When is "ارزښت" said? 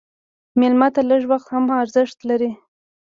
1.81-2.17